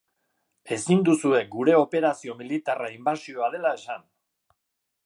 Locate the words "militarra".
2.41-2.91